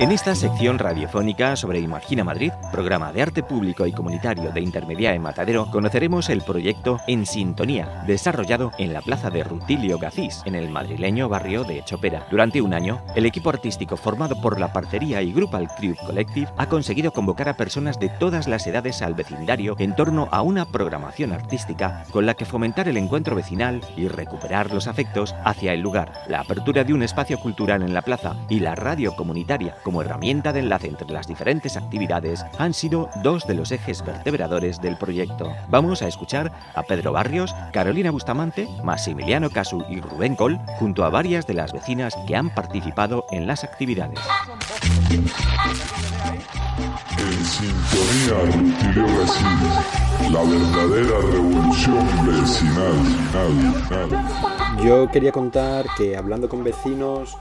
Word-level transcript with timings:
En 0.00 0.12
esta 0.12 0.36
sección 0.36 0.78
radiofónica 0.78 1.56
sobre 1.56 1.80
Imagina 1.80 2.22
Madrid, 2.22 2.52
programa 2.70 3.12
de 3.12 3.20
arte 3.20 3.42
público 3.42 3.84
y 3.84 3.90
comunitario 3.90 4.52
de 4.52 4.60
Intermedia 4.60 5.12
en 5.12 5.22
Matadero, 5.22 5.68
conoceremos 5.72 6.30
el 6.30 6.42
proyecto 6.42 7.00
En 7.08 7.26
Sintonía, 7.26 8.04
desarrollado 8.06 8.70
en 8.78 8.92
la 8.92 9.02
plaza 9.02 9.28
de 9.28 9.42
Rutilio 9.42 9.98
Gacís, 9.98 10.42
en 10.44 10.54
el 10.54 10.70
madrileño 10.70 11.28
barrio 11.28 11.64
de 11.64 11.82
Chopera. 11.84 12.28
Durante 12.30 12.62
un 12.62 12.74
año, 12.74 13.02
el 13.16 13.26
equipo 13.26 13.50
artístico 13.50 13.96
formado 13.96 14.40
por 14.40 14.60
la 14.60 14.72
parcería 14.72 15.20
y 15.20 15.32
Grupal 15.32 15.66
Crew 15.76 15.96
Collective 16.06 16.52
ha 16.56 16.66
conseguido 16.66 17.10
convocar 17.10 17.48
a 17.48 17.56
personas 17.56 17.98
de 17.98 18.08
todas 18.08 18.46
las 18.46 18.68
edades 18.68 19.02
al 19.02 19.14
vecindario 19.14 19.74
en 19.80 19.96
torno 19.96 20.28
a 20.30 20.42
una 20.42 20.64
programación 20.66 21.32
artística 21.32 22.04
con 22.12 22.24
la 22.24 22.34
que 22.34 22.44
fomentar 22.44 22.86
el 22.86 22.98
encuentro 22.98 23.34
vecinal 23.34 23.80
y 23.96 24.06
recuperar 24.06 24.72
los 24.72 24.86
afectos 24.86 25.34
hacia 25.44 25.72
el 25.72 25.80
lugar. 25.80 26.12
La 26.28 26.38
apertura 26.38 26.84
de 26.84 26.94
un 26.94 27.02
espacio 27.02 27.40
cultural 27.40 27.82
en 27.82 27.94
la 27.94 28.02
plaza 28.02 28.36
y 28.48 28.60
la 28.60 28.76
radio 28.76 29.16
comunitaria 29.16 29.74
como 29.88 30.02
herramienta 30.02 30.52
de 30.52 30.60
enlace 30.60 30.86
entre 30.86 31.10
las 31.10 31.26
diferentes 31.26 31.78
actividades 31.78 32.44
han 32.58 32.74
sido 32.74 33.08
dos 33.22 33.46
de 33.46 33.54
los 33.54 33.72
ejes 33.72 34.04
vertebradores 34.04 34.82
del 34.82 34.98
proyecto. 34.98 35.50
Vamos 35.70 36.02
a 36.02 36.08
escuchar 36.08 36.52
a 36.74 36.82
Pedro 36.82 37.12
Barrios, 37.12 37.54
Carolina 37.72 38.10
Bustamante, 38.10 38.68
Maximiliano 38.84 39.48
Casu 39.48 39.82
y 39.88 40.02
Rubén 40.02 40.36
Col, 40.36 40.60
junto 40.78 41.06
a 41.06 41.08
varias 41.08 41.46
de 41.46 41.54
las 41.54 41.72
vecinas 41.72 42.14
que 42.26 42.36
han 42.36 42.50
participado 42.50 43.24
en 43.30 43.46
las 43.46 43.64
actividades. 43.64 44.18
En 47.16 47.44
sintonía 47.46 48.44
Rutilio 48.44 49.06
la 50.30 50.42
verdadera 50.42 51.18
revolución 51.32 52.06
vecinal. 52.26 52.92
Yo 54.84 55.10
quería 55.10 55.32
contar 55.32 55.86
que 55.96 56.14
hablando 56.14 56.46
con 56.46 56.62
vecinos 56.62 57.38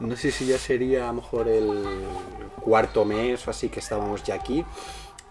no 0.00 0.16
sé 0.16 0.30
si 0.30 0.46
ya 0.46 0.58
sería 0.58 1.04
a 1.04 1.06
lo 1.08 1.14
mejor 1.14 1.48
el 1.48 1.84
cuarto 2.60 3.04
mes 3.04 3.46
o 3.46 3.50
así 3.50 3.68
que 3.68 3.80
estábamos 3.80 4.22
ya 4.22 4.34
aquí. 4.34 4.64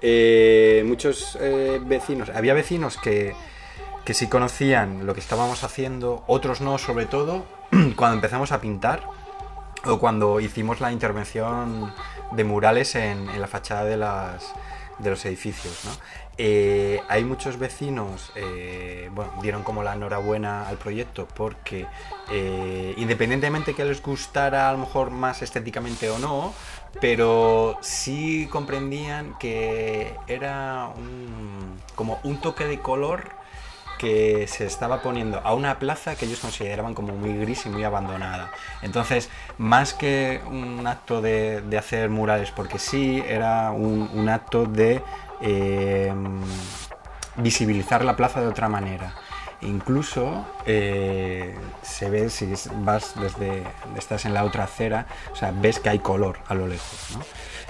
Eh, 0.02 0.84
muchos 0.86 1.38
eh, 1.42 1.80
vecinos, 1.84 2.30
había 2.30 2.54
vecinos 2.54 2.98
que, 2.98 3.36
que 4.06 4.14
sí 4.14 4.28
conocían 4.28 5.06
lo 5.06 5.14
que 5.14 5.20
estábamos 5.20 5.64
haciendo, 5.64 6.24
otros 6.28 6.62
no, 6.62 6.78
sobre 6.78 7.06
todo 7.06 7.46
cuando 7.96 8.16
empezamos 8.16 8.52
a 8.52 8.62
pintar 8.62 9.04
o 9.86 10.00
cuando 10.00 10.40
hicimos 10.40 10.81
la 10.81 10.92
intervención 10.92 11.94
de 12.31 12.44
murales 12.44 12.96
en, 12.96 13.30
en 13.30 13.42
la 13.42 13.48
fachada 13.48 13.86
de, 13.86 13.98
las, 13.98 14.54
de 15.00 15.09
los 15.09 15.26
edificios. 15.26 15.88
Eh, 16.40 17.02
hay 17.08 17.23
muchos 17.23 17.58
vecinos, 17.58 18.31
eh, 18.36 19.09
bueno, 19.14 19.34
dieron 19.42 19.64
como 19.64 19.81
la 19.81 19.94
enhorabuena 19.94 20.67
al 20.67 20.78
proyecto 20.78 21.28
porque 21.34 21.88
eh, 22.31 22.94
independientemente 22.98 23.73
que 23.73 23.84
les 23.84 24.03
gustara 24.03 24.70
a 24.70 24.73
lo 24.73 24.78
mejor 24.80 25.09
más 25.09 25.42
estéticamente 25.42 26.12
o 26.12 26.20
no, 26.20 26.53
pero 27.02 27.78
sí 27.81 28.48
comprendían 28.52 29.36
que 29.40 30.16
era 30.28 30.92
un, 30.95 31.80
como 31.95 32.20
un 32.23 32.40
toque 32.40 32.66
de 32.66 32.80
color 32.80 33.37
que 33.98 34.48
se 34.48 34.66
estaba 34.66 35.02
poniendo 35.02 35.40
a 35.44 35.53
una 35.53 35.80
plaza 35.80 36.16
que 36.16 36.26
ellos 36.26 36.40
consideraban 36.40 36.94
como 36.94 37.14
muy 37.14 37.36
gris 37.38 37.66
y 37.66 37.70
muy 37.70 37.84
abandonada. 37.84 38.52
Entonces, 38.81 39.30
más 39.58 39.94
que 39.94 40.42
un 40.48 40.86
acto 40.86 41.22
de, 41.22 41.64
hacer 41.78 42.09
murales 42.09 42.52
porque 42.52 42.80
sí, 42.80 43.23
era 43.28 43.72
un, 43.72 44.30
acto 44.30 44.66
de 44.66 45.02
eh, 45.42 46.14
visibilizar 47.38 48.03
la 48.03 48.16
plaza 48.16 48.42
de 48.42 48.48
otra 48.48 48.70
manera. 48.70 49.14
Incluso 49.62 50.45
eh, 50.68 51.56
se 51.81 52.09
ve 52.12 52.30
si 52.30 52.53
vas 52.84 53.20
desde 53.20 53.64
estás 53.98 54.25
en 54.25 54.36
la 54.36 54.44
otra 54.44 54.66
acera, 54.66 55.08
o 55.31 55.36
sea, 55.36 55.52
ves 55.52 55.80
que 55.80 55.90
hay 55.90 56.00
color 56.00 56.40
a 56.48 56.53
lo 56.53 56.68
lejos. 56.68 57.18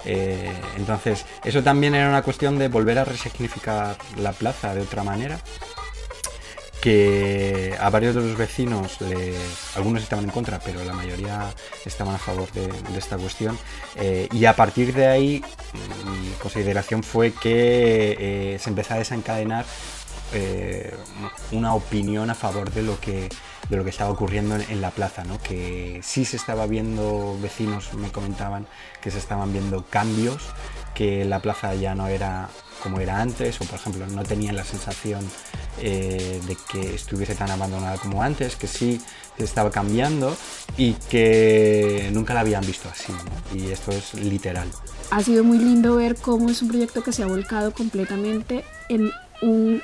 Eh, 0.04 0.52
entonces, 0.76 1.26
eso 1.46 1.64
también 1.64 1.96
era 1.96 2.10
una 2.10 2.24
cuestión 2.24 2.58
de 2.60 2.68
volver 2.68 3.00
a 3.00 3.06
resignificar 3.06 3.96
la 4.18 4.34
plaza 4.34 4.76
de 4.76 4.82
otra 4.82 5.04
manera 5.04 5.40
que 6.82 7.76
a 7.80 7.90
varios 7.90 8.16
de 8.16 8.22
los 8.22 8.38
vecinos, 8.38 9.02
les, 9.02 9.76
algunos 9.76 10.04
estaban 10.04 10.26
en 10.26 10.32
contra, 10.32 10.60
pero 10.60 10.84
la 10.84 10.94
mayoría 10.94 11.54
estaban 11.86 12.16
a 12.16 12.20
favor 12.20 12.52
de, 12.52 12.68
de 12.68 13.00
esta 13.00 13.18
cuestión. 13.18 13.58
Eh, 13.96 14.28
y 14.32 14.46
a 14.46 14.56
partir 14.56 14.94
de 14.94 15.08
ahí, 15.08 15.44
mi 16.06 16.30
consideración 16.42 17.04
fue 17.04 17.32
que 17.34 18.16
eh, 18.20 18.60
se 18.60 18.70
empezó 18.70 18.94
a 18.94 18.98
desencadenar 18.98 19.66
eh, 20.34 20.94
una 21.52 21.74
opinión 21.74 22.30
a 22.30 22.36
favor 22.36 22.72
de 22.72 22.84
lo 22.84 23.00
que, 23.00 23.30
de 23.70 23.78
lo 23.78 23.84
que 23.84 23.90
estaba 23.90 24.12
ocurriendo 24.12 24.56
en, 24.56 24.62
en 24.70 24.82
la 24.82 24.92
plaza, 24.92 25.24
¿no? 25.24 25.42
que 25.42 26.02
sí 26.04 26.26
se 26.26 26.36
estaba 26.36 26.68
viendo, 26.68 27.38
vecinos 27.42 27.94
me 27.94 28.12
comentaban 28.12 28.68
que 29.02 29.10
se 29.10 29.20
estaban 29.20 29.54
viendo 29.54 29.86
cambios, 29.86 30.44
que 30.94 31.24
la 31.24 31.40
plaza 31.40 31.74
ya 31.76 31.96
no 31.96 32.08
era 32.08 32.50
como 32.82 33.00
era 33.00 33.22
antes, 33.22 33.60
o 33.62 33.66
por 33.66 33.76
ejemplo 33.76 34.08
no 34.08 34.24
tenían 34.24 34.56
la 34.56 34.64
sensación 34.64 35.26
eh, 35.80 36.42
de 36.48 36.58
que 36.72 36.96
estuviese 36.96 37.36
tan 37.36 37.52
abandonada 37.52 37.98
como 37.98 38.24
antes, 38.24 38.56
que 38.56 38.68
sí 38.68 39.00
estaba 39.38 39.70
cambiando 39.70 40.36
y 40.78 40.94
que 40.94 42.10
nunca 42.12 42.34
la 42.34 42.40
habían 42.42 42.66
visto 42.66 42.90
así. 42.90 43.14
Y 43.54 43.72
esto 43.72 43.92
es 43.92 44.14
literal. 44.16 44.68
Ha 45.12 45.22
sido 45.22 45.44
muy 45.44 45.60
lindo 45.60 45.96
ver 45.96 46.16
cómo 46.16 46.50
es 46.50 46.62
un 46.62 46.70
proyecto 46.70 47.04
que 47.04 47.12
se 47.12 47.24
ha 47.24 47.28
volcado 47.28 47.72
completamente 47.74 48.64
en 48.90 49.12
un 49.42 49.82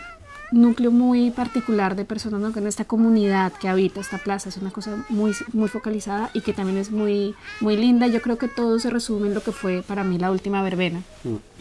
núcleo 0.54 0.92
muy 0.92 1.32
particular 1.32 1.96
de 1.96 2.06
personas, 2.06 2.40
¿no? 2.40 2.54
en 2.56 2.68
esta 2.68 2.86
comunidad 2.86 3.52
que 3.54 3.68
habita 3.68 4.00
esta 4.00 4.20
plaza 4.20 4.50
es 4.50 4.58
una 4.58 4.72
cosa 4.72 5.04
muy, 5.10 5.34
muy 5.52 5.68
focalizada 5.68 6.30
y 6.34 6.42
que 6.42 6.54
también 6.54 6.78
es 6.78 6.92
muy, 6.92 7.36
muy 7.60 7.76
linda. 7.76 8.08
Yo 8.08 8.22
creo 8.22 8.38
que 8.38 8.48
todo 8.48 8.80
se 8.80 8.90
resume 8.90 9.28
en 9.28 9.34
lo 9.34 9.42
que 9.42 9.52
fue 9.52 9.82
para 9.82 10.04
mí 10.04 10.18
la 10.18 10.32
última 10.32 10.62
verbena, 10.62 11.02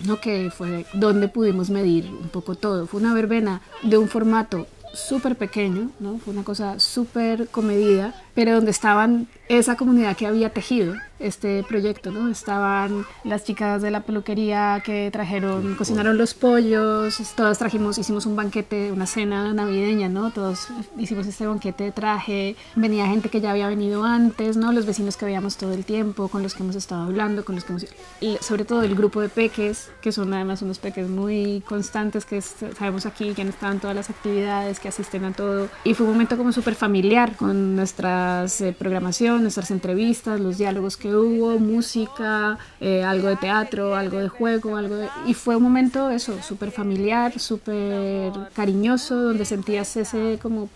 ¿no? 0.07 0.21
que 0.21 0.51
fue 0.51 0.87
donde 0.93 1.29
pudimos 1.29 1.71
medir 1.71 2.07
un 2.07 2.29
poco 2.29 2.55
todo. 2.55 2.87
Fue 2.87 3.01
una 3.01 3.15
verbena 3.15 3.63
de 3.83 3.99
un 3.99 4.09
formato 4.09 4.67
súper 4.93 5.37
pequeño, 5.37 5.91
¿no? 6.01 6.19
fue 6.19 6.35
una 6.35 6.45
cosa 6.45 6.79
súper 6.79 7.49
comedida, 7.49 8.15
pero 8.35 8.55
donde 8.55 8.71
estaban 8.71 9.27
esa 9.59 9.77
comunidad 9.77 10.17
que 10.17 10.27
había 10.27 10.51
tejido 10.51 10.95
este 11.19 11.63
proyecto, 11.63 12.11
¿no? 12.11 12.29
Estaban 12.29 13.07
las 13.25 13.45
chicas 13.45 13.81
de 13.81 13.91
la 13.91 14.01
peluquería 14.01 14.83
que 14.85 15.11
trajeron, 15.13 15.77
cocinaron 15.77 16.19
los 16.19 16.35
pollos, 16.35 17.21
todas 17.37 17.59
trajimos, 17.59 17.97
hicimos 17.99 18.27
un 18.27 18.35
banquete, 18.35 18.91
una 18.91 19.07
cena 19.07 19.53
navideña, 19.53 20.09
¿no? 20.09 20.31
Todos 20.31 20.69
hicimos 20.99 21.27
este 21.27 21.47
banquete 21.47 21.85
de 21.85 21.93
traje, 21.93 22.57
venía 22.75 23.07
gente 23.07 23.29
que 23.29 23.41
ya 23.41 23.53
había 23.53 23.69
venido 23.69 24.05
antes, 24.05 24.57
¿no? 24.57 24.73
Los 24.73 24.87
vecinos 24.87 25.17
que 25.17 25.27
veíamos 25.27 25.57
todo 25.57 25.73
el 25.73 25.85
tiempo, 25.85 26.29
con 26.29 26.43
los 26.43 26.55
que 26.55 26.63
hemos 26.63 26.77
estado 26.77 27.03
hablando, 27.03 27.45
con 27.45 27.55
los 27.55 27.65
que 27.65 27.73
hemos... 27.73 27.87
Y 28.21 28.39
sobre 28.41 28.65
todo 28.65 28.83
el 28.83 28.95
grupo 28.95 29.21
de 29.21 29.29
peques, 29.29 29.91
que 30.01 30.13
son 30.13 30.33
además 30.35 30.63
unos 30.63 30.79
peques 30.79 31.09
muy 31.09 31.63
constantes, 31.69 32.25
que 32.25 32.41
sabemos 32.41 33.07
aquí 33.07 33.33
que 33.35 33.43
han 33.43 33.49
estado 33.49 33.73
en 33.73 33.81
todas 33.81 33.95
las 33.95 34.11
actividades, 34.11 34.81
que 34.81 34.89
asisten 34.89 35.25
a 35.25 35.33
todo. 35.33 35.69
Y 35.85 35.95
fue 35.95 36.07
un 36.07 36.13
momento 36.13 36.37
como 36.37 36.53
súper 36.53 36.75
familiar 36.75 37.37
con 37.37 37.77
nuestras 37.77 38.61
eh, 38.61 38.75
programación, 38.77 39.42
nuestras 39.43 39.71
entrevistas, 39.71 40.41
los 40.41 40.59
diálogos 40.59 40.97
que 40.97 41.15
hubo, 41.15 41.59
música, 41.59 42.59
eh, 42.81 43.03
algo 43.05 43.29
de 43.29 43.37
teatro, 43.37 43.95
algo 43.97 44.19
de 44.19 44.29
juego, 44.29 44.77
algo 44.77 44.97
de... 44.97 45.09
Y 45.27 45.35
fue 45.35 45.57
un 45.57 45.63
momento, 45.65 46.11
eso, 46.11 46.41
súper 46.43 46.71
familiar, 46.71 47.39
súper 47.39 48.33
cariñoso, 48.55 49.15
donde 49.17 49.45
sentías 49.45 49.97
ese 49.97 50.39
como 50.41 50.69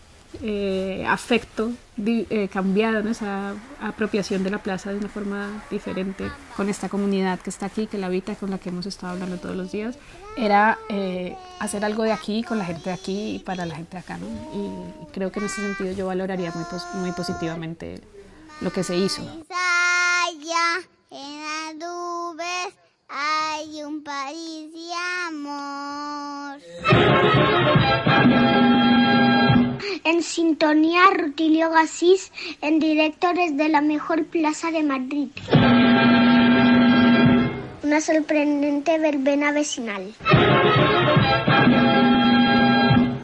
eh, 0.42 1.04
afecto 1.08 1.70
eh, 2.04 2.48
cambiado, 2.52 3.02
¿no? 3.02 3.10
esa 3.10 3.54
apropiación 3.80 4.42
de 4.44 4.50
la 4.50 4.58
plaza 4.58 4.90
de 4.90 4.98
una 4.98 5.08
forma 5.08 5.64
diferente 5.70 6.30
con 6.56 6.68
esta 6.68 6.88
comunidad 6.90 7.38
que 7.40 7.48
está 7.48 7.66
aquí, 7.66 7.86
que 7.86 7.96
la 7.96 8.08
habita, 8.08 8.34
con 8.34 8.50
la 8.50 8.58
que 8.58 8.68
hemos 8.68 8.84
estado 8.84 9.14
hablando 9.14 9.38
todos 9.38 9.56
los 9.56 9.72
días, 9.72 9.96
era 10.36 10.76
eh, 10.90 11.34
hacer 11.58 11.82
algo 11.86 12.02
de 12.02 12.12
aquí 12.12 12.42
con 12.42 12.58
la 12.58 12.66
gente 12.66 12.90
de 12.90 12.94
aquí 12.94 13.36
y 13.36 13.38
para 13.38 13.64
la 13.64 13.76
gente 13.76 13.92
de 13.92 13.98
acá. 13.98 14.18
¿no? 14.18 14.26
Y 14.26 15.12
creo 15.14 15.32
que 15.32 15.38
en 15.40 15.46
ese 15.46 15.62
sentido 15.62 15.92
yo 15.94 16.06
valoraría 16.08 16.52
muy, 16.54 16.64
pos- 16.64 16.86
muy 16.96 17.12
positivamente 17.12 18.02
lo 18.60 18.72
que 18.72 18.82
se 18.82 18.96
hizo. 18.96 19.22
Allá 19.22 20.88
en 21.10 21.42
las 21.42 21.74
nubes 21.76 22.74
hay 23.08 23.82
un 23.82 24.02
país 24.02 24.72
de 24.72 24.92
amor. 25.28 26.60
En 30.04 30.22
sintonía 30.22 31.02
Rutilio 31.16 31.70
Gasís 31.70 32.32
en 32.60 32.78
directo 32.78 33.32
desde 33.34 33.68
la 33.68 33.80
mejor 33.80 34.24
plaza 34.26 34.70
de 34.70 34.82
Madrid. 34.82 35.28
Una 37.82 38.00
sorprendente 38.00 38.98
verbena 38.98 39.52
vecinal. 39.52 40.14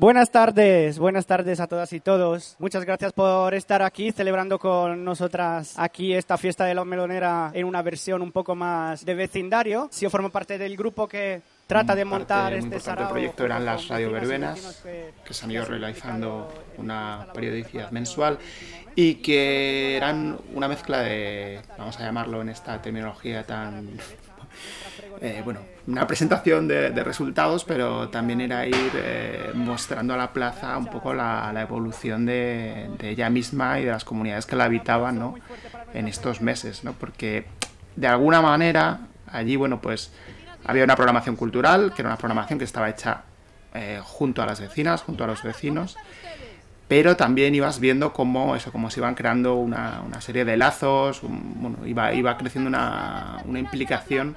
Buenas 0.02 0.32
tardes, 0.32 0.98
buenas 0.98 1.26
tardes 1.26 1.60
a 1.60 1.68
todas 1.68 1.92
y 1.92 2.00
todos. 2.00 2.56
Muchas 2.58 2.84
gracias 2.84 3.12
por 3.12 3.54
estar 3.54 3.82
aquí 3.82 4.10
celebrando 4.10 4.58
con 4.58 5.04
nosotras 5.04 5.74
aquí 5.76 6.12
esta 6.12 6.36
fiesta 6.36 6.64
de 6.64 6.74
la 6.74 6.84
melonera 6.84 7.52
en 7.54 7.64
una 7.66 7.82
versión 7.82 8.20
un 8.20 8.32
poco 8.32 8.56
más 8.56 9.04
de 9.04 9.14
vecindario. 9.14 9.86
Si 9.92 10.02
yo 10.02 10.10
formo 10.10 10.28
parte 10.28 10.58
del 10.58 10.76
grupo 10.76 11.06
que 11.06 11.40
trata 11.68 11.94
de 11.94 12.04
montar 12.04 12.52
este 12.52 12.80
sarao. 12.80 13.10
proyecto 13.10 13.44
eran 13.44 13.64
las 13.64 13.86
radioverbenas, 13.86 14.82
que 15.24 15.32
se 15.32 15.44
han 15.44 15.52
ido 15.52 15.66
realizando 15.66 16.52
una 16.78 17.28
periodicidad 17.32 17.92
mensual 17.92 18.40
y 18.96 19.14
que 19.22 19.96
eran 19.96 20.36
una 20.52 20.66
mezcla 20.66 20.98
de, 20.98 21.60
vamos 21.78 21.96
a 22.00 22.02
llamarlo 22.02 22.42
en 22.42 22.48
esta 22.48 22.82
terminología 22.82 23.46
tan 23.46 23.88
eh, 25.20 25.40
bueno, 25.44 25.60
una 25.86 26.06
presentación 26.06 26.68
de, 26.68 26.90
resultados, 27.04 27.64
pero 27.64 28.08
también 28.08 28.40
era 28.40 28.66
ir 28.66 28.90
eh, 28.94 29.50
mostrando 29.54 30.14
a 30.14 30.16
la 30.16 30.32
plaza 30.32 30.76
un 30.76 30.86
poco 30.86 31.14
la, 31.14 31.52
evolución 31.60 32.26
de, 32.26 32.90
ella 33.00 33.30
misma 33.30 33.80
y 33.80 33.84
de 33.84 33.90
las 33.90 34.04
comunidades 34.04 34.46
que 34.46 34.56
la 34.56 34.64
habitaban 34.64 35.18
¿no? 35.18 35.34
en 35.94 36.08
estos 36.08 36.40
meses, 36.40 36.84
¿no? 36.84 36.92
porque 36.92 37.46
de 37.96 38.06
alguna 38.06 38.40
manera 38.40 39.00
allí, 39.32 39.56
bueno, 39.56 39.80
pues 39.80 40.12
había 40.64 40.84
una 40.84 40.96
programación 40.96 41.36
cultural, 41.36 41.92
que 41.94 42.02
era 42.02 42.10
una 42.10 42.18
programación 42.18 42.58
que 42.58 42.64
estaba 42.64 42.88
hecha 42.88 43.22
eh, 43.74 44.00
junto 44.02 44.42
a 44.42 44.46
las 44.46 44.60
vecinas, 44.60 45.02
junto 45.02 45.24
a 45.24 45.26
los 45.26 45.42
vecinos, 45.42 45.96
pero 46.92 47.16
también 47.16 47.54
ibas 47.54 47.80
viendo 47.80 48.12
cómo 48.12 48.54
eso, 48.54 48.70
cómo 48.70 48.90
se 48.90 49.00
iban 49.00 49.14
creando 49.14 49.54
una, 49.54 50.02
una 50.02 50.20
serie 50.20 50.44
de 50.44 50.58
lazos, 50.58 51.22
bueno, 51.22 51.86
iba, 51.86 52.12
iba 52.12 52.36
creciendo 52.36 52.68
una, 52.68 53.40
una 53.46 53.58
implicación 53.58 54.36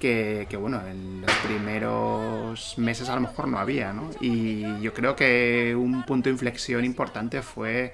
que, 0.00 0.46
que, 0.48 0.56
bueno, 0.56 0.80
en 0.90 1.20
los 1.20 1.30
primeros 1.46 2.78
meses 2.78 3.10
a 3.10 3.14
lo 3.14 3.20
mejor 3.20 3.46
no 3.46 3.58
había, 3.58 3.92
¿no? 3.92 4.08
Y 4.22 4.80
yo 4.80 4.94
creo 4.94 5.14
que 5.14 5.74
un 5.76 6.02
punto 6.04 6.30
de 6.30 6.32
inflexión 6.32 6.82
importante 6.86 7.42
fue 7.42 7.92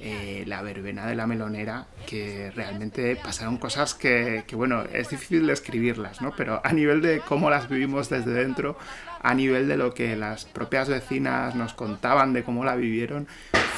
eh, 0.00 0.42
la 0.48 0.60
verbena 0.62 1.06
de 1.06 1.14
la 1.14 1.28
melonera, 1.28 1.86
que 2.08 2.50
realmente 2.50 3.14
pasaron 3.14 3.58
cosas 3.58 3.94
que, 3.94 4.42
que, 4.48 4.56
bueno, 4.56 4.82
es 4.92 5.08
difícil 5.08 5.46
describirlas, 5.46 6.20
¿no? 6.20 6.34
Pero 6.36 6.60
a 6.64 6.72
nivel 6.72 7.00
de 7.00 7.20
cómo 7.20 7.48
las 7.48 7.68
vivimos 7.68 8.08
desde 8.08 8.32
dentro, 8.32 8.76
a 9.20 9.34
nivel 9.34 9.68
de 9.68 9.76
lo 9.76 9.94
que 9.94 10.16
las 10.16 10.44
propias 10.44 10.88
vecinas 10.88 11.54
nos 11.54 11.74
contaban 11.74 12.32
de 12.32 12.42
cómo 12.42 12.64
la 12.64 12.74
vivieron, 12.74 13.28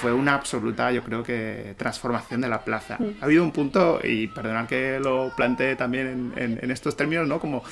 fue 0.00 0.12
una 0.12 0.34
absoluta, 0.34 0.90
yo 0.90 1.04
creo 1.04 1.22
que, 1.22 1.74
transformación 1.76 2.40
de 2.40 2.48
la 2.48 2.64
plaza. 2.64 2.98
Ha 3.20 3.24
habido 3.24 3.44
un 3.44 3.52
punto, 3.52 4.00
y 4.02 4.26
perdonad 4.26 4.66
que 4.66 4.98
lo 5.00 5.32
plantee 5.36 5.76
también 5.76 6.32
en, 6.36 6.70
estos 6.70 6.96
términos, 6.96 7.28
¿no? 7.28 7.38
Como 7.38 7.62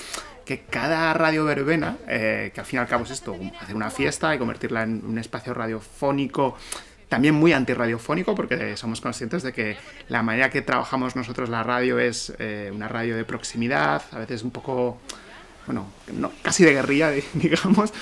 que 0.45 0.61
cada 0.61 1.13
radio 1.15 1.45
verbena, 1.45 1.97
eh, 2.07 2.51
que 2.55 2.61
al 2.61 2.67
fin 2.67 2.79
y 2.79 2.81
al 2.81 2.89
cabo 2.89 3.05
es 3.05 3.11
esto, 3.11 3.37
hacer 3.61 3.75
una 3.75 3.91
fiesta 3.91 4.35
y 4.35 4.39
convertirla 4.39 4.83
en 4.83 5.05
un 5.05 5.19
espacio 5.19 5.55
radiofónico, 5.55 6.57
también 7.09 7.35
muy 7.35 7.53
antirradiofónico, 7.53 8.37
porque 8.37 8.77
somos 8.77 9.01
conscientes 9.01 9.43
de 9.43 9.53
que 9.53 9.77
la 10.09 10.23
manera 10.23 10.51
que 10.51 10.63
trabajamos 10.63 11.17
nosotros 11.17 11.49
la 11.49 11.65
radio 11.65 11.99
es 11.99 12.33
eh, 12.39 12.71
una 12.73 12.87
radio 12.87 13.17
de 13.17 13.25
proximidad, 13.25 14.03
a 14.13 14.19
veces 14.19 14.45
un 14.45 14.53
poco, 14.53 14.99
bueno, 15.67 15.87
no, 16.13 16.33
casi 16.43 16.65
de 16.65 16.73
guerrilla, 16.73 17.11
digamos, 17.35 17.93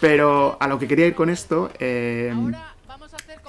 pero 0.00 0.56
a 0.60 0.68
lo 0.68 0.78
que 0.78 0.88
quería 0.88 1.06
ir 1.06 1.14
con 1.14 1.30
esto... 1.30 1.70
Eh, 1.78 2.32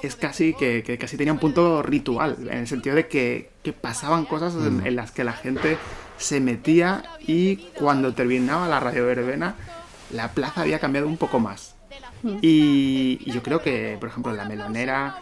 es 0.02 0.16
casi 0.16 0.54
que, 0.54 0.98
casi 0.98 1.16
tenía 1.16 1.32
un 1.32 1.38
punto 1.38 1.82
ritual, 1.82 2.36
en 2.50 2.58
el 2.58 2.66
sentido 2.66 2.96
de 2.96 3.06
que, 3.08 3.50
pasaban 3.80 4.24
cosas 4.24 4.54
mm. 4.54 4.86
en, 4.86 4.96
las 4.96 5.10
que 5.10 5.24
la 5.24 5.32
gente 5.32 5.76
se 6.16 6.40
metía 6.40 7.02
y 7.20 7.56
cuando 7.78 8.14
terminaba 8.14 8.68
la 8.68 8.80
radio 8.80 9.06
verbena, 9.06 9.54
la 10.10 10.32
plaza 10.32 10.62
había 10.62 10.78
cambiado 10.78 11.06
un 11.06 11.16
poco 11.16 11.38
más. 11.38 11.74
Mm. 12.22 12.38
Y, 12.40 13.30
yo 13.30 13.42
creo 13.42 13.60
que, 13.60 13.96
por 14.00 14.08
ejemplo, 14.08 14.32
la 14.32 14.44
melonera, 14.44 15.18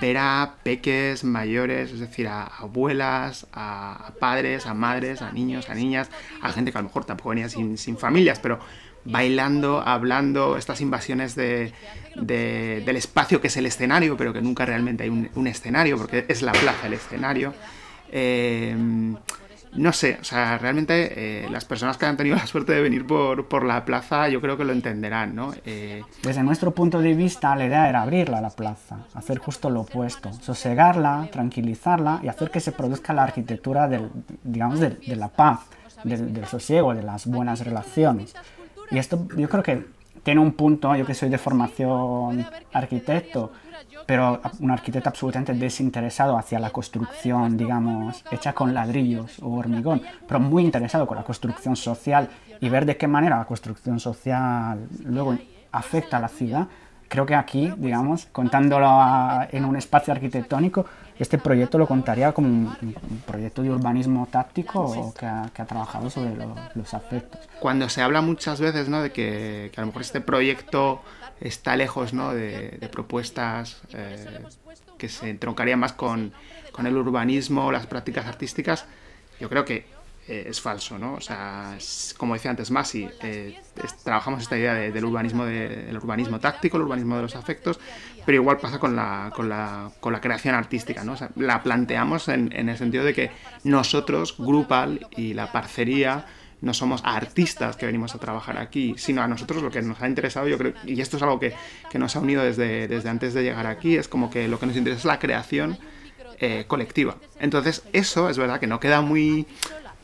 ver 0.00 0.16
a 0.18 0.54
peques 0.62 1.24
mayores, 1.24 1.92
es 1.92 2.00
decir, 2.00 2.28
a 2.28 2.44
abuelas, 2.44 3.46
a, 3.52 4.12
padres, 4.18 4.66
a 4.66 4.74
madres, 4.74 5.22
a 5.22 5.32
niños, 5.32 5.68
a 5.70 5.74
niñas, 5.74 6.10
a 6.42 6.52
gente 6.52 6.72
que 6.72 6.78
a 6.78 6.82
lo 6.82 6.88
mejor 6.88 7.04
tampoco 7.04 7.30
venía 7.30 7.48
sin, 7.48 7.78
sin 7.78 7.96
familias, 7.96 8.38
pero 8.38 8.58
bailando, 9.04 9.80
hablando, 9.80 10.56
estas 10.56 10.80
invasiones 10.80 11.34
de, 11.34 11.72
del 12.16 12.96
espacio 12.96 13.40
que 13.40 13.46
es 13.48 13.56
el 13.56 13.66
escenario, 13.66 14.16
pero 14.16 14.32
que 14.32 14.42
nunca 14.42 14.66
realmente 14.66 15.04
hay 15.04 15.10
un, 15.10 15.46
escenario, 15.46 15.96
porque 15.96 16.24
es 16.28 16.42
la 16.42 16.52
plaza 16.52 16.86
el 16.86 16.94
escenario. 16.94 17.54
Eh, 18.10 18.76
no 19.76 19.92
sé, 19.92 20.18
o 20.20 20.24
sea, 20.24 20.58
realmente 20.58 21.44
eh, 21.44 21.50
las 21.50 21.64
personas 21.64 21.96
que 21.96 22.06
han 22.06 22.16
tenido 22.16 22.36
la 22.36 22.46
suerte 22.46 22.72
de 22.72 22.80
venir 22.80 23.06
por, 23.06 23.64
la 23.64 23.84
plaza 23.84 24.28
yo 24.28 24.40
creo 24.40 24.56
que 24.56 24.64
lo 24.64 24.72
entenderán, 24.72 25.34
¿no? 25.34 25.52
Eh, 25.64 26.02
Desde 26.22 26.42
nuestro 26.42 26.72
punto 26.72 27.00
de 27.00 27.14
vista 27.14 27.54
la 27.56 27.66
idea 27.66 27.88
era 27.88 28.02
abrirla 28.02 28.38
a 28.38 28.40
la 28.40 28.50
plaza, 28.50 28.98
hacer 29.14 29.38
justo 29.38 29.70
lo 29.70 29.82
opuesto, 29.82 30.32
sosegarla, 30.32 31.28
tranquilizarla 31.32 32.20
y 32.22 32.28
hacer 32.28 32.50
que 32.50 32.60
se 32.60 32.72
produzca 32.72 33.12
la 33.12 33.24
arquitectura 33.24 33.88
del, 33.88 34.10
digamos, 34.42 34.80
de, 34.80 34.98
la 35.16 35.28
paz, 35.28 35.60
del, 36.04 36.32
del 36.32 36.46
sosiego, 36.46 36.94
de 36.94 37.02
las 37.02 37.26
buenas 37.26 37.64
relaciones. 37.64 38.34
Y 38.90 38.98
esto 38.98 39.26
yo 39.36 39.48
creo 39.48 39.62
que 39.62 39.96
tiene 40.26 40.40
un 40.40 40.54
punto, 40.54 40.96
yo 40.96 41.06
que 41.06 41.14
soy 41.14 41.28
de 41.28 41.38
formación 41.38 42.44
arquitecto, 42.72 43.52
pero 44.06 44.40
un 44.58 44.72
arquitecto 44.72 45.08
absolutamente 45.08 45.54
desinteresado 45.54 46.36
hacia 46.36 46.58
la 46.58 46.70
construcción, 46.70 47.56
digamos, 47.56 48.24
hecha 48.32 48.52
con 48.52 48.74
ladrillos 48.74 49.38
o 49.40 49.52
hormigón, 49.52 50.02
pero 50.26 50.40
muy 50.40 50.64
interesado 50.64 51.06
con 51.06 51.16
la 51.16 51.22
construcción 51.22 51.76
social 51.76 52.28
y 52.60 52.68
ver 52.68 52.86
de 52.86 52.96
qué 52.96 53.06
manera 53.06 53.38
la 53.38 53.44
construcción 53.44 54.00
social 54.00 54.88
luego 55.04 55.38
afecta 55.70 56.16
a 56.16 56.20
la 56.20 56.28
ciudad. 56.28 56.66
Creo 57.08 57.26
que 57.26 57.34
aquí, 57.34 57.72
digamos, 57.76 58.26
contándolo 58.32 58.88
en 59.50 59.64
un 59.64 59.76
espacio 59.76 60.12
arquitectónico, 60.12 60.86
este 61.18 61.38
proyecto 61.38 61.78
lo 61.78 61.86
contaría 61.86 62.32
como 62.32 62.48
un, 62.48 63.22
proyecto 63.26 63.62
de 63.62 63.70
urbanismo 63.70 64.28
táctico 64.30 65.14
que 65.18 65.26
ha, 65.26 65.66
trabajado 65.66 66.10
sobre 66.10 66.36
los 66.74 66.94
afectos. 66.94 67.40
Cuando 67.60 67.88
se 67.88 68.02
habla 68.02 68.20
muchas 68.20 68.60
veces 68.60 68.88
¿no? 68.88 69.02
de 69.02 69.12
que, 69.12 69.70
a 69.76 69.80
lo 69.80 69.86
mejor 69.86 70.02
este 70.02 70.20
proyecto 70.20 71.00
está 71.40 71.76
lejos 71.76 72.12
¿no? 72.12 72.34
de, 72.34 72.88
propuestas 72.92 73.80
eh, 73.94 74.44
que 74.98 75.08
se 75.08 75.30
entroncarían 75.30 75.78
más 75.78 75.92
con, 75.92 76.32
con 76.72 76.86
el 76.86 76.96
urbanismo, 76.96 77.72
las 77.72 77.86
prácticas 77.86 78.26
artísticas, 78.26 78.84
yo 79.40 79.48
creo 79.48 79.64
que 79.64 79.95
eh, 80.28 80.46
es 80.48 80.60
falso, 80.60 80.98
¿no? 80.98 81.14
O 81.14 81.20
sea, 81.20 81.78
como 82.16 82.34
decía 82.34 82.50
antes 82.50 82.70
Masi, 82.72 83.08
eh, 83.22 83.60
trabajamos 84.02 84.42
esta 84.42 84.58
idea 84.58 84.74
del 84.74 85.04
urbanismo 85.04 85.44
del 85.44 85.96
urbanismo 85.96 86.40
táctico, 86.40 86.76
el 86.76 86.82
urbanismo 86.82 87.16
de 87.16 87.22
los 87.22 87.36
afectos, 87.36 87.78
pero 88.24 88.36
igual 88.36 88.58
pasa 88.58 88.80
con 88.80 88.96
la, 88.96 89.30
con 89.34 89.48
la, 89.48 89.92
con 90.00 90.12
la 90.12 90.20
creación 90.20 90.56
artística, 90.56 91.04
¿no? 91.04 91.12
O 91.12 91.16
sea, 91.16 91.30
la 91.36 91.62
planteamos 91.62 92.28
en, 92.28 92.52
en, 92.52 92.68
el 92.68 92.76
sentido 92.76 93.04
de 93.04 93.14
que 93.14 93.30
nosotros, 93.62 94.34
Grupal 94.36 95.06
y 95.16 95.34
la 95.34 95.52
parcería, 95.52 96.26
no 96.60 96.74
somos 96.74 97.02
artistas 97.04 97.76
que 97.76 97.86
venimos 97.86 98.14
a 98.16 98.18
trabajar 98.18 98.58
aquí, 98.58 98.94
sino 98.96 99.22
a 99.22 99.28
nosotros 99.28 99.62
lo 99.62 99.70
que 99.70 99.80
nos 99.82 100.02
ha 100.02 100.08
interesado, 100.08 100.48
yo 100.48 100.58
creo, 100.58 100.72
y 100.84 101.00
esto 101.00 101.18
es 101.18 101.22
algo 101.22 101.38
que, 101.38 101.54
que 101.88 101.98
nos 102.00 102.16
ha 102.16 102.20
unido 102.20 102.42
desde, 102.42 102.88
desde 102.88 103.08
antes 103.08 103.32
de 103.34 103.44
llegar 103.44 103.66
aquí, 103.66 103.96
es 103.96 104.08
como 104.08 104.28
que 104.28 104.48
lo 104.48 104.58
que 104.58 104.66
nos 104.66 104.76
interesa 104.76 104.98
es 104.98 105.04
la 105.04 105.18
creación 105.20 105.78
eh, 106.38 106.64
colectiva. 106.66 107.16
Entonces, 107.40 107.82
eso 107.92 108.28
es 108.28 108.36
verdad 108.36 108.60
que 108.60 108.66
no 108.66 108.78
queda 108.80 109.00
muy 109.00 109.46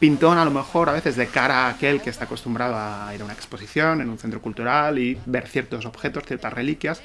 pintón 0.03 0.37
a 0.37 0.45
lo 0.45 0.51
mejor 0.51 0.89
a 0.89 0.93
veces 0.95 1.15
de 1.15 1.29
cara 1.29 1.67
a 1.67 1.69
aquel 1.69 2.03
que 2.03 2.11
está 2.11 2.25
acostumbrado 2.25 2.75
a 2.77 3.15
ir 3.15 3.21
a 3.21 3.25
una 3.25 3.35
exposición 3.35 4.01
en 4.01 4.11
un 4.11 4.19
centro 4.19 4.43
cultural 4.43 4.99
y 4.99 5.17
ver 5.27 5.47
ciertos 5.47 5.87
objetos, 5.87 6.25
ciertas 6.27 6.53
reliquias 6.53 7.01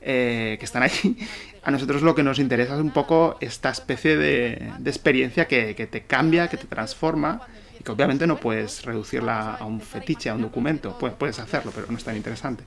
eh, 0.00 0.56
que 0.58 0.64
están 0.64 0.82
allí. 0.82 1.18
A 1.62 1.70
nosotros 1.70 2.00
lo 2.00 2.14
que 2.14 2.22
nos 2.22 2.38
interesa 2.38 2.74
es 2.76 2.80
un 2.80 2.92
poco 2.92 3.36
esta 3.42 3.68
especie 3.68 4.16
de, 4.16 4.72
experiencia 4.86 5.46
que, 5.46 5.74
te 5.74 6.04
cambia, 6.04 6.48
que 6.48 6.56
te 6.56 6.66
transforma 6.66 7.42
y 7.78 7.84
que 7.84 7.92
obviamente 7.92 8.26
no 8.26 8.40
puedes 8.40 8.82
reducirla 8.82 9.56
a 9.56 9.66
un 9.66 9.82
fetiche, 9.82 10.30
a 10.30 10.34
un 10.34 10.40
documento. 10.40 10.96
Pues 10.98 11.12
puedes 11.12 11.38
hacerlo, 11.40 11.70
pero 11.74 11.88
no 11.90 11.98
es 11.98 12.04
tan 12.04 12.16
interesante. 12.16 12.64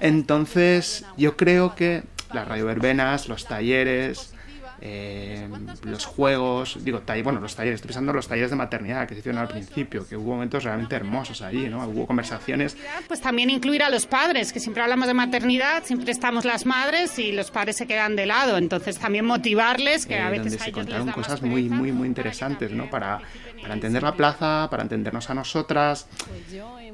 Entonces 0.00 1.06
yo 1.16 1.38
creo 1.38 1.74
que 1.74 2.02
las 2.34 2.46
radioverbenas, 2.46 3.30
los 3.30 3.46
talleres, 3.46 4.34
eh, 4.80 5.48
los 5.84 6.04
juegos, 6.04 6.78
digo, 6.82 7.02
bueno, 7.24 7.40
los 7.40 7.54
talleres, 7.54 7.76
estoy 7.76 7.88
pensando 7.88 8.12
en 8.12 8.16
los 8.16 8.28
talleres 8.28 8.50
de 8.50 8.56
maternidad 8.56 9.08
que 9.08 9.14
se 9.14 9.20
hicieron 9.20 9.40
al 9.40 9.48
principio, 9.48 10.06
que 10.06 10.16
hubo 10.16 10.32
momentos 10.32 10.64
realmente 10.64 10.94
hermosos 10.94 11.42
allí, 11.42 11.68
¿no? 11.68 11.86
Hubo 11.86 12.06
conversaciones. 12.06 12.76
Pues 13.08 13.20
también 13.20 13.50
incluir 13.50 13.82
a 13.82 13.90
los 13.90 14.06
padres, 14.06 14.52
que 14.52 14.60
siempre 14.60 14.82
hablamos 14.82 15.06
de 15.06 15.14
maternidad, 15.14 15.84
siempre 15.84 16.12
estamos 16.12 16.44
las 16.44 16.66
madres 16.66 17.18
y 17.18 17.32
los 17.32 17.50
padres 17.50 17.76
se 17.76 17.86
quedan 17.86 18.16
de 18.16 18.26
lado, 18.26 18.58
entonces 18.58 18.98
también 18.98 19.24
motivarles 19.24 20.06
que 20.06 20.16
a 20.16 20.28
eh, 20.28 20.38
veces... 20.38 20.52
Donde 20.52 20.64
se 20.64 20.72
contaron 20.72 21.12
cosas 21.12 21.42
muy, 21.42 21.68
muy, 21.68 21.92
muy 21.92 22.08
interesantes, 22.08 22.70
¿no? 22.72 22.90
Para, 22.90 23.20
para 23.62 23.74
entender 23.74 24.02
la 24.02 24.14
plaza, 24.14 24.68
para 24.70 24.82
entendernos 24.82 25.30
a 25.30 25.34
nosotras. 25.34 26.08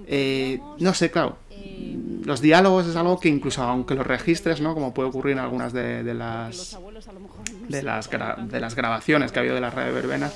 Eh, 0.07 0.61
no 0.79 0.95
sé, 0.95 1.11
claro, 1.11 1.39
los 2.25 2.41
diálogos 2.41 2.87
es 2.87 2.97
algo 2.97 3.19
que 3.19 3.29
incluso 3.29 3.63
aunque 3.63 3.95
los 3.95 4.07
registres, 4.07 4.61
¿no? 4.61 4.75
Como 4.75 4.95
puede 4.95 5.09
ocurrir 5.09 5.33
en 5.33 5.39
algunas 5.41 5.73
de, 5.73 6.03
las 6.15 6.79
de 7.73 7.83
las, 7.83 8.09
de 8.11 8.61
las 8.61 8.75
grabaciones 8.77 9.33
que 9.33 9.39
ha 9.39 9.41
habido 9.41 9.55
de 9.57 9.61
la 9.61 9.71
radio 9.71 9.93
verbena, 9.95 10.31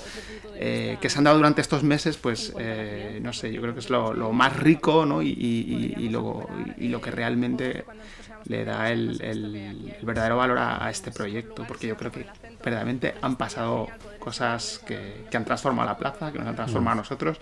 eh, 0.56 0.98
que 1.00 1.08
se 1.10 1.18
han 1.18 1.24
dado 1.24 1.36
durante 1.36 1.60
estos 1.60 1.82
meses, 1.84 2.16
pues 2.16 2.52
eh, 2.58 3.20
no 3.22 3.32
sé, 3.32 3.52
yo 3.52 3.60
creo 3.62 3.74
que 3.74 3.80
es 3.80 3.90
lo, 3.90 4.32
más 4.32 4.56
rico 4.56 5.06
¿no? 5.06 5.22
y, 5.22 5.28
y, 5.28 6.08
lo, 6.08 6.48
y, 6.78 6.88
lo, 6.88 7.00
que 7.00 7.10
realmente 7.10 7.84
le 8.46 8.64
da 8.64 8.90
el, 8.90 9.20
el- 9.22 9.54
el 9.56 9.96
verdadero 10.02 10.36
valor 10.36 10.58
a, 10.58 10.84
a 10.84 10.90
este 10.90 11.10
proyecto, 11.10 11.64
porque 11.68 11.86
yo 11.88 11.96
creo 11.96 12.10
que 12.10 12.26
verdaderamente 12.64 13.14
han 13.22 13.36
pasado 13.36 13.88
cosas 14.18 14.80
que, 14.86 15.26
que 15.30 15.36
han 15.36 15.44
transformado 15.44 15.88
la 15.88 15.96
plaza, 15.96 16.32
que 16.32 16.38
nos 16.38 16.48
han 16.48 16.56
transformado 16.56 16.92
a 16.94 16.96
nosotros 16.96 17.38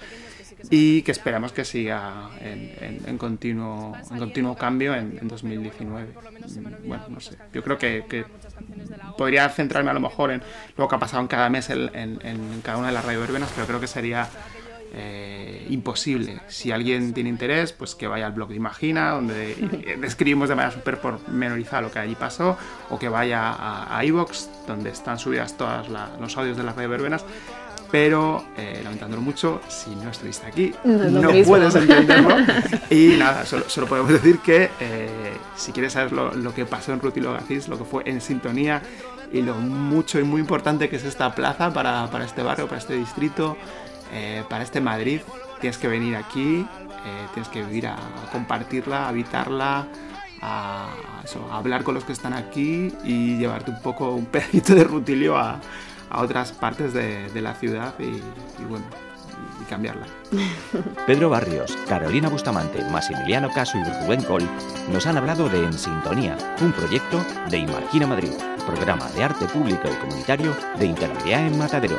y 0.71 1.03
que 1.03 1.13
esperamos 1.13 1.53
que 1.53 1.65
siga 1.65 2.31
en, 2.41 2.75
en- 2.81 3.01
en 3.07 3.19
continuo, 3.19 3.95
en 4.11 4.19
continuo 4.19 4.57
cambio 4.57 4.95
en, 4.95 5.19
en 5.21 5.29
2019. 5.29 6.09
Mm, 6.85 6.89
Bueno, 6.89 7.05
no 7.09 7.21
sé, 7.21 7.37
yo 7.53 7.63
creo 7.63 7.79
que, 7.79 8.05
que 8.09 8.25
podría 9.19 9.49
centrarme 9.49 9.91
a 9.91 9.95
lo 9.95 10.01
mejor 10.01 10.31
en 10.33 10.43
lo 10.77 10.89
que 10.89 10.95
ha 10.97 10.99
pasado 10.99 11.23
en 11.23 11.29
cada 11.29 11.49
mes 11.51 11.71
en, 11.71 12.61
cada 12.63 12.79
una 12.79 12.89
de 12.89 12.95
las 12.95 13.05
radioverbenas, 13.05 13.51
pero 13.55 13.67
creo 13.67 13.81
que 13.81 13.87
sería 13.87 14.29
eh, 14.97 15.67
imposible. 15.71 16.41
Si 16.49 16.71
alguien 16.71 17.13
tiene 17.15 17.29
interés, 17.29 17.73
pues 17.73 17.95
que 17.97 18.07
vaya 18.07 18.27
al 18.27 18.33
blog 18.33 18.51
de 18.51 18.55
Imagina, 18.57 19.11
donde 19.11 19.97
describimos 20.01 20.49
de 20.49 20.55
manera 20.55 20.73
súper 20.73 21.01
pormenorizada 21.01 21.83
lo 21.83 21.91
que 21.91 21.99
allí 21.99 22.15
pasó, 22.15 22.57
o 22.91 22.99
que 22.99 23.09
vaya 23.09 23.51
a, 23.51 23.99
a 23.99 24.05
iVoox, 24.05 24.49
donde 24.69 24.91
están 24.91 25.19
subidas 25.19 25.57
todos 25.57 25.89
los 25.89 26.37
audios 26.37 26.57
de 26.57 26.63
las 26.63 26.77
radioverbenas. 26.77 27.25
Pero, 27.95 28.45
eh, 28.57 28.81
lamentándolo 28.83 29.23
mucho, 29.23 29.61
si 29.69 29.95
no 29.95 30.11
estuviste 30.11 30.49
aquí, 30.49 30.75
No 30.83 31.31
puedes 31.45 31.77
entenderlo. 31.77 32.39
Y 32.91 33.15
nada, 33.17 33.47
solo, 33.47 33.67
solo 33.69 33.87
podemos 33.87 34.11
decir 34.11 34.41
que 34.41 34.69
eh, 34.81 35.37
si 35.55 35.71
quieres 35.71 35.93
saber 35.93 36.11
lo, 36.11 36.35
lo 36.35 36.53
que 36.53 36.65
pasó 36.65 36.93
en 36.93 36.99
Rutilo 36.99 37.33
Gacís, 37.33 37.69
lo 37.69 37.79
que 37.79 37.85
fue 37.85 38.03
en 38.07 38.21
sintonía 38.21 38.83
y 39.33 39.43
lo 39.43 39.55
mucho 39.55 40.19
y 40.19 40.25
muy 40.25 40.41
importante 40.41 40.89
que 40.89 40.97
es 40.97 41.05
esta 41.05 41.37
plaza 41.37 41.73
para, 41.73 42.11
para 42.11 42.25
este 42.25 42.43
barrio, 42.43 42.67
para 42.67 42.81
este 42.81 42.95
distrito, 42.95 43.57
eh, 44.13 44.43
para 44.49 44.65
este 44.65 44.81
Madrid, 44.81 45.21
tienes 45.61 45.79
que 45.79 45.87
venir 45.87 46.17
aquí, 46.17 46.67
eh, 47.07 47.27
tienes 47.33 47.49
que 47.49 47.63
vivir 47.63 47.87
a, 47.87 47.95
a 47.95 48.31
compartirla, 48.33 49.05
a 49.05 49.09
habitarla, 49.11 49.87
a, 50.43 50.89
eso, 51.23 51.47
a 51.49 51.59
hablar 51.59 51.85
con 51.85 51.95
los 51.95 52.03
que 52.03 52.13
están 52.13 52.33
aquí 52.33 52.93
y 53.05 53.37
llevarte 53.37 53.71
un 53.71 53.81
poco 53.81 54.11
un 54.11 54.27
pedacito 54.27 54.75
de 54.75 54.83
Rutilio 54.83 55.39
a, 55.39 55.61
a 56.11 56.23
otras 56.23 56.53
partes 56.53 56.93
de, 56.93 57.31
la 57.41 57.55
ciudad 57.55 57.95
y, 57.99 58.05
y 58.05 58.65
bueno, 58.69 58.85
y 59.61 59.65
cambiarla. 59.65 60.07
Pedro 61.07 61.31
Barrios, 61.31 61.77
Carolina 61.89 62.29
Bustamante, 62.29 62.85
Maximiliano 62.91 63.51
Caso 63.51 63.79
y 63.79 63.85
Rubén 63.85 64.23
Col 64.23 64.49
nos 64.93 65.07
han 65.07 65.17
hablado 65.17 65.49
de 65.49 65.65
En 65.65 65.73
Sintonía, 65.73 66.37
un 66.61 66.73
proyecto 66.73 67.25
de 67.51 67.59
Imagina 67.59 68.07
Madrid, 68.07 68.33
programa 68.67 69.09
de 69.11 69.25
arte 69.25 69.47
público 69.47 69.89
y 69.89 69.97
comunitario 69.97 70.55
de 70.79 70.87
Intermedia 70.87 71.47
en 71.47 71.59
Matadero. 71.59 71.97